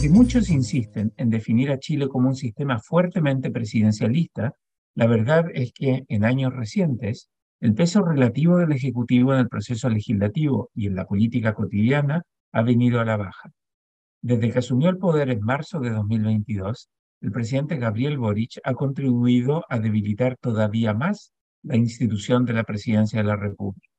Aunque 0.00 0.16
muchos 0.16 0.48
insisten 0.48 1.12
en 1.18 1.28
definir 1.28 1.70
a 1.70 1.78
Chile 1.78 2.08
como 2.08 2.30
un 2.30 2.34
sistema 2.34 2.78
fuertemente 2.78 3.50
presidencialista, 3.50 4.54
la 4.94 5.06
verdad 5.06 5.44
es 5.52 5.74
que 5.74 6.06
en 6.08 6.24
años 6.24 6.54
recientes 6.54 7.28
el 7.60 7.74
peso 7.74 8.02
relativo 8.02 8.56
del 8.56 8.72
Ejecutivo 8.72 9.34
en 9.34 9.40
el 9.40 9.50
proceso 9.50 9.90
legislativo 9.90 10.70
y 10.74 10.86
en 10.86 10.94
la 10.94 11.04
política 11.04 11.52
cotidiana 11.52 12.22
ha 12.50 12.62
venido 12.62 12.98
a 12.98 13.04
la 13.04 13.18
baja. 13.18 13.50
Desde 14.22 14.50
que 14.50 14.60
asumió 14.60 14.88
el 14.88 14.96
poder 14.96 15.28
en 15.28 15.42
marzo 15.42 15.80
de 15.80 15.90
2022, 15.90 16.88
el 17.20 17.30
presidente 17.30 17.76
Gabriel 17.76 18.16
Boric 18.16 18.58
ha 18.64 18.72
contribuido 18.72 19.66
a 19.68 19.80
debilitar 19.80 20.38
todavía 20.40 20.94
más 20.94 21.34
la 21.62 21.76
institución 21.76 22.46
de 22.46 22.54
la 22.54 22.64
presidencia 22.64 23.18
de 23.18 23.28
la 23.28 23.36
República. 23.36 23.90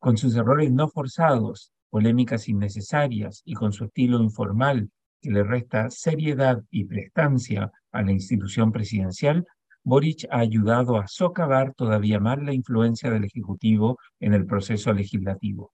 Con 0.00 0.16
sus 0.16 0.34
errores 0.34 0.72
no 0.72 0.88
forzados, 0.88 1.72
polémicas 1.88 2.48
innecesarias 2.48 3.42
y 3.44 3.54
con 3.54 3.72
su 3.72 3.84
estilo 3.84 4.20
informal 4.20 4.90
que 5.24 5.30
le 5.30 5.42
resta 5.42 5.88
seriedad 5.88 6.62
y 6.70 6.84
prestancia 6.84 7.72
a 7.92 8.02
la 8.02 8.12
institución 8.12 8.70
presidencial, 8.72 9.46
Boric 9.82 10.26
ha 10.30 10.40
ayudado 10.40 10.98
a 10.98 11.06
socavar 11.06 11.72
todavía 11.72 12.20
más 12.20 12.42
la 12.42 12.52
influencia 12.52 13.10
del 13.10 13.24
Ejecutivo 13.24 13.98
en 14.20 14.34
el 14.34 14.44
proceso 14.44 14.92
legislativo. 14.92 15.72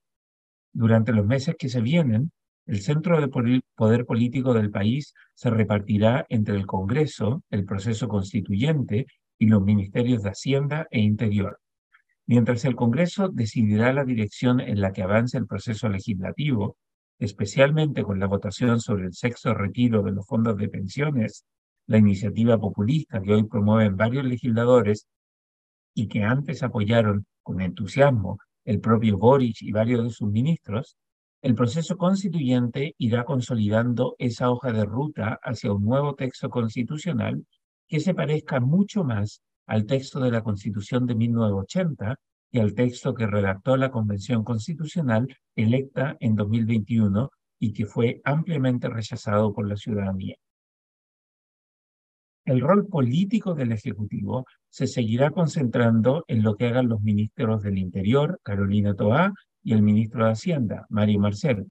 Durante 0.72 1.12
los 1.12 1.27
meses 1.27 1.56
que 1.58 1.68
se 1.68 1.80
vienen, 1.80 2.30
el 2.66 2.80
centro 2.80 3.20
de 3.20 3.62
poder 3.74 4.06
político 4.06 4.55
del 4.55 4.70
país 4.70 5.14
se 5.34 5.50
repartirá 5.50 6.27
entre 6.28 6.55
el 6.55 6.66
Congreso, 6.66 7.42
el 7.50 7.64
proceso 7.64 8.06
constituyente 8.06 9.06
y 9.36 9.46
los 9.46 9.62
ministerios 9.62 10.22
de 10.22 10.30
Hacienda 10.30 10.86
e 10.92 11.00
Interior. 11.00 11.58
Mientras 12.27 12.64
el 12.64 12.77
Congreso 12.77 13.28
decidirá 13.28 13.92
la 13.92 14.05
dirección 14.05 14.60
en 14.60 14.80
la 14.80 14.92
que 14.92 15.02
avance 15.02 15.36
el 15.38 15.48
proceso 15.48 15.88
legislativo, 15.88 16.77
especialmente 17.20 18.02
con 18.02 18.18
la 18.18 18.26
votación 18.26 18.80
sobre 18.80 19.04
el 19.06 19.12
sexto 19.12 19.52
retiro 19.52 20.02
de 20.02 20.12
los 20.12 20.26
fondos 20.26 20.56
de 20.56 20.70
pensiones, 20.70 21.44
la 21.86 21.98
iniciativa 21.98 22.58
populista 22.58 23.20
que 23.20 23.34
hoy 23.34 23.44
promueven 23.44 23.96
varios 23.96 24.24
legisladores 24.24 25.06
y 25.94 26.08
que 26.08 26.22
antes 26.22 26.62
apoyaron 26.62 27.26
con 27.42 27.60
entusiasmo 27.60 28.38
el 28.64 28.80
propio 28.80 29.18
Boric 29.18 29.60
y 29.60 29.70
varios 29.70 30.02
de 30.02 30.10
sus 30.10 30.30
ministros, 30.30 30.96
el 31.42 31.54
proceso 31.54 31.96
constituyente 31.96 32.94
irá 32.98 33.24
consolidando 33.24 34.14
esa 34.18 34.50
hoja 34.50 34.72
de 34.72 34.84
ruta 34.84 35.38
hacia 35.42 35.72
un 35.72 35.84
nuevo 35.84 36.14
texto 36.14 36.48
constitucional 36.48 37.44
que 37.86 38.00
se 38.00 38.14
parezca 38.14 38.60
mucho 38.60 39.04
más 39.04 39.42
al 39.66 39.84
texto 39.84 40.20
de 40.20 40.30
la 40.30 40.42
Constitución 40.42 41.06
de 41.06 41.14
1980 41.14 42.16
y 42.51 42.59
al 42.59 42.75
texto 42.75 43.15
que 43.15 43.27
redactó 43.27 43.77
la 43.77 43.91
Convención 43.91 44.45
Constitucional 44.45 45.29
electa 45.55 46.17
en 46.20 46.34
2021 46.34 47.31
y 47.59 47.73
que 47.73 47.87
fue 47.87 48.20
ampliamente 48.25 48.89
rechazado 48.89 49.53
por 49.53 49.69
la 49.69 49.77
ciudadanía. 49.77 50.37
El 52.45 52.61
rol 52.61 52.89
político 52.89 53.55
del 53.55 53.73
Ejecutivo 53.73 54.47
se 54.69 54.87
seguirá 54.87 55.31
concentrando 55.31 56.25
en 56.27 56.43
lo 56.43 56.56
que 56.56 56.67
hagan 56.67 56.89
los 56.89 57.01
ministros 57.03 57.62
del 57.62 57.78
Interior, 57.78 58.41
Carolina 58.43 58.95
Toá, 58.95 59.33
y 59.62 59.75
el 59.75 59.83
ministro 59.83 60.25
de 60.25 60.33
Hacienda, 60.33 60.87
Mario 60.89 61.21
Marcel. 61.21 61.69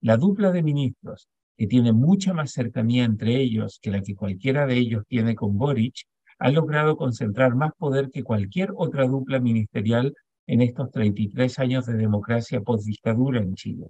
La 0.00 0.16
dupla 0.16 0.50
de 0.50 0.62
ministros, 0.62 1.28
que 1.56 1.66
tiene 1.66 1.92
mucha 1.92 2.32
más 2.32 2.52
cercanía 2.52 3.04
entre 3.04 3.36
ellos 3.36 3.78
que 3.82 3.90
la 3.90 4.00
que 4.00 4.14
cualquiera 4.14 4.66
de 4.66 4.78
ellos 4.78 5.04
tiene 5.06 5.34
con 5.34 5.58
Boric, 5.58 6.06
ha 6.38 6.50
logrado 6.50 6.96
concentrar 6.96 7.54
más 7.54 7.72
poder 7.76 8.10
que 8.10 8.22
cualquier 8.22 8.70
otra 8.76 9.06
dupla 9.06 9.40
ministerial 9.40 10.14
en 10.46 10.62
estos 10.62 10.90
33 10.90 11.58
años 11.58 11.86
de 11.86 11.94
democracia 11.94 12.60
post-dictadura 12.60 13.40
en 13.40 13.54
Chile. 13.54 13.88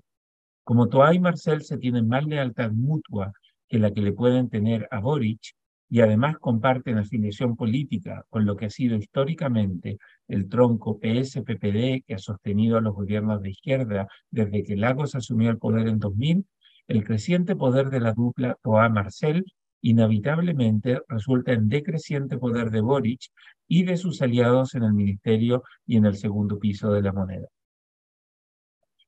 Como 0.64 0.88
Toa 0.88 1.14
y 1.14 1.20
Marcel 1.20 1.62
se 1.62 1.78
tienen 1.78 2.08
más 2.08 2.24
lealtad 2.24 2.70
mutua 2.72 3.32
que 3.68 3.78
la 3.78 3.92
que 3.92 4.02
le 4.02 4.12
pueden 4.12 4.48
tener 4.48 4.88
a 4.90 5.00
Boric, 5.00 5.54
y 5.90 6.00
además 6.00 6.36
comparten 6.38 6.98
afiliación 6.98 7.56
política 7.56 8.24
con 8.28 8.44
lo 8.44 8.56
que 8.56 8.66
ha 8.66 8.70
sido 8.70 8.96
históricamente 8.96 9.98
el 10.26 10.48
tronco 10.48 10.98
PS-PPD 10.98 12.04
que 12.06 12.14
ha 12.14 12.18
sostenido 12.18 12.76
a 12.76 12.80
los 12.80 12.94
gobiernos 12.94 13.40
de 13.40 13.50
izquierda 13.50 14.06
desde 14.30 14.62
que 14.64 14.76
Lagos 14.76 15.14
asumió 15.14 15.50
el 15.50 15.58
poder 15.58 15.88
en 15.88 15.98
2000, 15.98 16.46
el 16.88 17.04
creciente 17.04 17.56
poder 17.56 17.88
de 17.88 18.00
la 18.00 18.12
dupla 18.12 18.56
Toa-Marcel 18.62 19.44
inevitablemente 19.80 21.00
resulta 21.08 21.52
en 21.52 21.68
decreciente 21.68 22.38
poder 22.38 22.70
de 22.70 22.80
Boric 22.80 23.20
y 23.66 23.84
de 23.84 23.96
sus 23.96 24.22
aliados 24.22 24.74
en 24.74 24.84
el 24.84 24.94
ministerio 24.94 25.62
y 25.86 25.96
en 25.96 26.06
el 26.06 26.16
segundo 26.16 26.58
piso 26.58 26.92
de 26.92 27.02
la 27.02 27.12
moneda. 27.12 27.48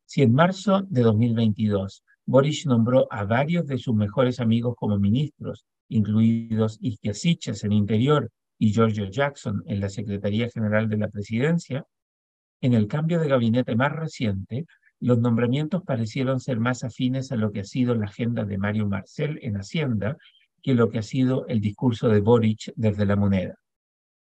Si 0.04 0.22
en 0.22 0.32
marzo 0.32 0.82
de 0.88 1.03
2022 1.03 2.04
Boric 2.26 2.66
nombró 2.66 3.06
a 3.10 3.25
varios 3.25 3.66
de 3.66 3.78
sus 3.78 3.94
mejores 3.94 4.41
amigos 4.41 4.75
como 4.76 4.98
ministros 4.98 5.64
incluidos 5.88 6.78
Isquiasiches 6.80 7.64
en 7.64 7.72
Interior 7.72 8.30
y 8.59 8.72
Giorgio 8.72 9.06
Jackson 9.06 9.62
en 9.66 9.80
la 9.80 9.88
Secretaría 9.88 10.48
General 10.48 10.88
de 10.88 10.97
la 10.97 11.09
Presidencia, 11.09 11.84
en 12.60 12.75
el 12.75 12.86
cambio 12.86 13.19
de 13.20 13.28
gabinete 13.28 13.75
más 13.75 13.92
reciente, 13.92 14.66
los 15.00 15.19
nombramientos 15.19 15.82
parecieron 15.82 16.41
ser 16.41 16.60
más 16.60 16.84
afines 16.84 17.32
a 17.32 17.36
lo 17.36 17.53
que 17.53 17.60
ha 17.60 17.64
sido 17.64 17.94
la 17.94 18.04
agenda 18.04 18.44
de 18.44 18.59
Mario 18.59 18.86
Marcel 18.86 19.38
en 19.42 19.56
Hacienda 19.56 20.16
que 20.62 20.75
lo 20.75 20.88
que 20.88 20.98
ha 20.98 21.03
sido 21.03 21.47
el 21.47 21.60
discurso 21.60 22.09
de 22.09 22.21
Boric 22.21 22.72
desde 22.76 23.06
la 23.06 23.16
moneda. 23.16 23.54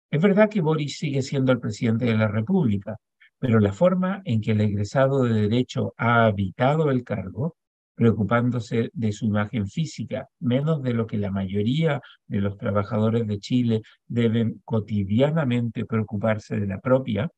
Es 0.09 0.21
verdad 0.21 0.49
que 0.49 0.61
Boric 0.61 0.89
sigue 0.89 1.21
siendo 1.21 1.51
el 1.51 1.59
presidente 1.59 2.05
de 2.05 2.17
la 2.17 2.27
República, 2.27 2.97
pero 3.39 3.59
la 3.59 3.73
forma 3.73 4.21
en 4.25 4.41
que 4.41 4.51
el 4.51 4.61
egresado 4.61 5.23
de 5.23 5.41
Derecho 5.41 5.93
ha 5.97 6.25
habitado 6.25 6.91
el 6.91 7.03
cargo 7.03 7.55
preocupándose 7.95 8.89
de 8.93 9.11
su 9.11 9.25
imagen 9.25 9.67
física, 9.67 10.27
menos 10.39 10.81
de 10.81 10.93
lo 10.93 11.05
que 11.05 11.17
la 11.17 11.31
mayoría 11.31 12.01
de 12.27 12.41
los 12.41 12.57
trabajadores 12.57 13.27
de 13.27 13.39
Chile 13.39 13.81
deben 14.07 14.61
cotidianamente 14.65 15.85
preocuparse 15.85 16.59
de 16.59 16.67
la 16.67 16.79
propia, 16.79 17.29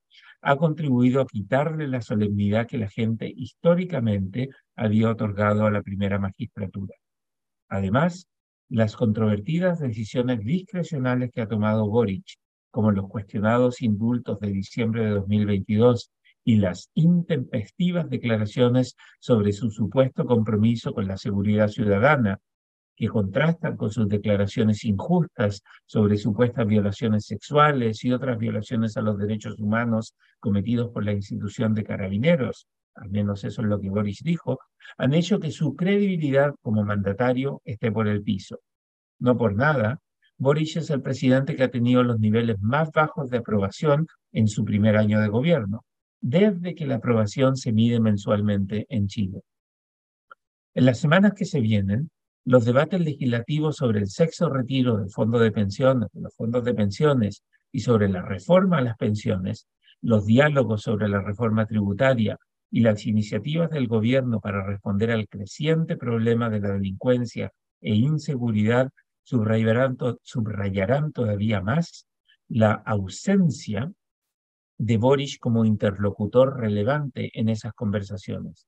ha 0.42 0.56
contribuido 0.58 1.22
a 1.22 1.26
quitarle 1.26 1.88
la 1.88 2.02
solemnidad 2.02 2.68
que 2.68 2.78
la 2.78 2.90
gente 2.90 3.32
históricamente 3.36 4.50
había 4.76 5.10
otorgado 5.10 5.66
a 5.66 5.72
la 5.72 5.82
primera 5.82 6.20
magistratura. 6.20 6.96
Además, 7.70 8.28
las 8.70 8.96
controvertidas 8.96 9.80
decisiones 9.80 10.40
discrecionales 10.40 11.32
que 11.32 11.42
ha 11.42 11.48
tomado 11.48 11.88
Boric, 11.88 12.26
como 12.72 12.92
los 12.92 13.08
cuestionados 13.08 13.82
indultos 13.82 14.40
de 14.40 14.52
diciembre 14.52 15.06
de 15.06 15.12
2022 15.12 16.12
y 16.44 16.58
las 16.58 16.90
intempestivas 16.94 18.10
declaraciones 18.10 18.96
sobre 19.20 19.52
su 19.54 19.70
supuesto 19.70 20.26
compromiso 20.26 20.94
con 20.94 21.08
la 21.08 21.18
seguridad 21.18 21.68
ciudadana, 21.68 22.40
que 22.96 23.08
contrastan 23.08 23.76
con 23.78 23.92
sus 23.92 24.08
declaraciones 24.08 24.84
injustas 24.86 25.64
sobre 25.86 26.18
supuestas 26.18 26.68
violaciones 26.68 27.26
sexuales 27.26 28.04
y 28.04 28.12
otras 28.12 28.38
violaciones 28.38 28.98
a 28.98 29.02
los 29.02 29.18
derechos 29.18 29.60
humanos 29.60 30.16
cometidos 30.40 30.92
por 30.92 31.04
la 31.04 31.14
institución 31.14 31.74
de 31.74 31.84
carabineros, 31.84 32.68
al 32.96 33.10
menos 33.10 33.44
eso 33.44 33.62
es 33.62 33.68
lo 33.68 33.80
que 33.80 33.90
Boris 33.90 34.22
dijo, 34.24 34.60
han 34.98 35.14
hecho 35.14 35.40
que 35.40 35.52
su 35.52 35.76
credibilidad 35.76 36.54
como 36.62 36.84
mandatario 36.84 37.62
esté 37.66 37.92
por 37.92 38.08
el 38.08 38.22
piso. 38.22 38.60
No 39.20 39.38
por 39.38 39.56
nada, 39.56 40.00
Boris 40.38 40.76
es 40.78 40.90
el 40.90 41.02
presidente 41.02 41.56
que 41.56 41.64
ha 41.64 41.72
tenido 41.72 42.04
los 42.04 42.20
niveles 42.20 42.60
más 42.60 42.92
bajos 42.92 43.30
de 43.30 43.38
aprobación 43.38 44.08
en 44.32 44.48
su 44.48 44.66
primer 44.66 44.98
año 44.98 45.20
de 45.22 45.28
gobierno 45.28 45.84
desde 46.24 46.74
que 46.74 46.86
la 46.86 46.96
aprobación 46.96 47.58
se 47.58 47.74
mide 47.74 48.00
mensualmente 48.00 48.86
en 48.88 49.08
Chile. 49.08 49.42
En 50.74 50.86
las 50.86 51.00
semanas 51.00 51.34
que 51.34 51.44
se 51.44 51.60
vienen, 51.60 52.10
los 52.46 52.64
debates 52.64 53.02
legislativos 53.02 53.76
sobre 53.76 54.00
el 54.00 54.08
sexo 54.08 54.50
retiro 54.50 54.98
del 54.98 55.10
fondo 55.10 55.38
de 55.38 55.52
pensiones, 55.52 56.10
de 56.14 56.22
los 56.22 56.34
fondos 56.34 56.64
de 56.64 56.74
pensiones 56.74 57.44
y 57.74 57.82
sobre 57.82 58.08
la 58.08 58.22
reforma 58.22 58.78
a 58.78 58.82
las 58.82 58.96
pensiones, 58.96 59.68
los 60.02 60.26
diálogos 60.26 60.82
sobre 60.82 61.10
la 61.10 61.22
reforma 61.22 61.66
tributaria 61.66 62.38
y 62.74 62.80
las 62.80 63.06
iniciativas 63.06 63.70
del 63.70 63.88
gobierno 63.88 64.42
para 64.42 64.66
responder 64.66 65.12
al 65.12 65.28
creciente 65.28 65.96
problema 65.96 66.50
de 66.50 66.60
la 66.60 66.72
delincuencia 66.72 67.54
e 67.80 67.94
inseguridad 67.94 68.90
subrayarán, 69.22 69.96
todavía 71.14 71.62
más 71.62 72.08
la 72.48 72.72
ausencia 72.72 73.92
de 74.80 74.98
Boris 74.98 75.38
como 75.38 75.66
interlocutor 75.66 76.60
relevante 76.60 77.30
en 77.40 77.50
esas 77.50 77.74
conversaciones. 77.74 78.66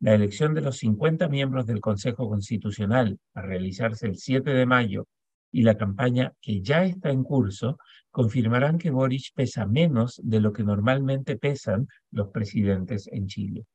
La 0.00 0.14
elección 0.14 0.52
de 0.52 0.62
los 0.62 0.78
50 0.78 1.28
miembros 1.28 1.66
del 1.66 1.80
Consejo 1.80 2.28
Constitucional 2.28 3.16
a 3.32 3.42
realizarse 3.42 4.08
el 4.08 4.16
7 4.16 4.50
de 4.50 4.66
mayo 4.66 5.06
y 5.52 5.62
la 5.62 5.76
campaña 5.76 6.32
que 6.40 6.60
ya 6.62 6.84
está 6.84 7.10
en 7.10 7.22
curso 7.22 7.78
confirmarán 8.10 8.78
que 8.78 8.90
Boris 8.90 9.30
pesa 9.34 9.66
menos 9.66 10.20
de 10.22 10.40
lo 10.40 10.52
que 10.52 10.64
normalmente 10.64 11.36
pesan 11.36 11.86
los 12.10 12.28
presidentes 12.28 13.08
en 13.12 13.26
Chile. 13.26 13.66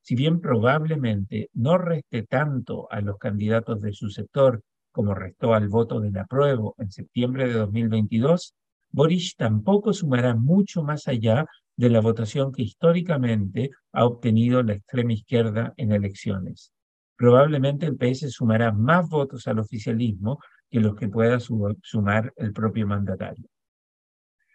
Si 0.00 0.14
bien 0.14 0.40
probablemente 0.40 1.50
no 1.52 1.78
reste 1.78 2.22
tanto 2.22 2.90
a 2.90 3.00
los 3.00 3.18
candidatos 3.18 3.80
de 3.80 3.92
su 3.92 4.08
sector 4.08 4.62
como 4.90 5.14
restó 5.14 5.54
al 5.54 5.68
voto 5.68 6.00
del 6.00 6.16
apruebo 6.16 6.74
en 6.78 6.90
septiembre 6.90 7.46
de 7.46 7.54
2022, 7.54 8.54
Boris 8.90 9.36
tampoco 9.36 9.92
sumará 9.92 10.34
mucho 10.34 10.82
más 10.82 11.08
allá 11.08 11.44
de 11.76 11.90
la 11.90 12.00
votación 12.00 12.52
que 12.52 12.62
históricamente 12.62 13.70
ha 13.92 14.04
obtenido 14.04 14.62
la 14.62 14.74
extrema 14.74 15.12
izquierda 15.12 15.74
en 15.76 15.92
elecciones. 15.92 16.72
probablemente 17.16 17.84
el 17.86 17.96
PS 17.96 18.30
sumará 18.30 18.72
más 18.72 19.08
votos 19.08 19.48
al 19.48 19.58
oficialismo 19.58 20.38
que 20.70 20.80
los 20.80 20.94
que 20.94 21.08
pueda 21.08 21.38
sumar 21.40 22.32
el 22.36 22.52
propio 22.52 22.86
mandatario. 22.86 23.46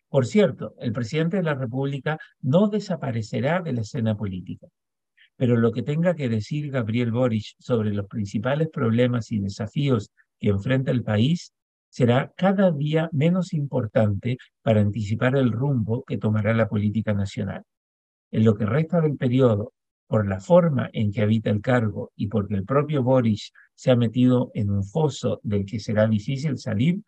Por 0.10 0.28
cierto, 0.28 0.76
el 0.80 0.94
presidente 0.94 1.38
de 1.38 1.44
la 1.44 1.56
República 1.56 2.20
no 2.42 2.68
desaparecerá 2.68 3.62
de 3.62 3.74
la 3.74 3.82
escena 3.82 4.16
política, 4.16 4.68
pero 5.36 5.58
lo 5.58 5.72
que 5.72 5.82
tenga 5.82 6.16
que 6.16 6.30
decir 6.30 6.72
Gabriel 6.72 7.12
Boric 7.12 7.56
sobre 7.58 7.92
los 7.92 8.08
principales 8.08 8.70
problemas 8.70 9.32
y 9.32 9.40
desafíos 9.40 10.12
que 10.40 10.50
enfrenta 10.50 10.92
el 10.92 11.04
país 11.04 11.54
será 11.90 12.32
cada 12.36 12.72
día 12.72 13.10
menos 13.12 13.54
importante 13.54 14.38
para 14.62 14.82
anticipar 14.82 15.36
el 15.36 15.52
rumbo 15.52 16.04
que 16.04 16.18
tomará 16.18 16.54
la 16.54 16.68
política 16.68 17.14
nacional. 17.14 17.64
En 18.32 18.46
lo 18.46 18.56
que 18.56 18.66
resta 18.66 19.02
del 19.02 19.18
periodo, 19.18 19.74
por 20.14 20.28
la 20.28 20.40
forma 20.40 20.92
en 20.94 21.12
que 21.12 21.24
habita 21.24 21.50
el 21.50 21.60
cargo 21.60 22.12
y 22.16 22.28
porque 22.28 22.54
el 22.54 22.66
propio 22.66 23.02
Boric 23.02 23.52
se 23.74 23.90
ha 23.90 23.96
metido 23.96 24.52
en 24.54 24.70
un 24.70 24.84
foso 24.84 25.40
del 25.42 25.66
que 25.66 25.80
será 25.80 26.06
difícil 26.06 26.60
salir, 26.60 27.02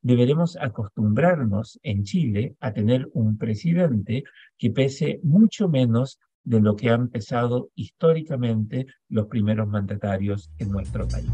deberemos 0.00 0.56
acostumbrarnos 0.56 1.80
en 1.82 2.04
Chile 2.04 2.54
a 2.60 2.72
tener 2.72 3.08
un 3.14 3.36
presidente 3.36 4.22
que 4.56 4.70
pese 4.70 5.18
mucho 5.24 5.68
menos 5.68 6.20
de 6.44 6.60
lo 6.60 6.76
que 6.76 6.90
han 6.90 7.08
pesado 7.08 7.70
históricamente 7.74 8.86
los 9.08 9.26
primeros 9.26 9.66
mandatarios 9.66 10.48
en 10.58 10.70
nuestro 10.70 11.08
país. 11.08 11.32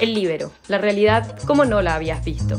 El 0.00 0.14
libero, 0.14 0.52
la 0.68 0.78
realidad 0.78 1.38
como 1.46 1.66
no 1.66 1.82
la 1.82 1.96
habías 1.96 2.24
visto. 2.24 2.58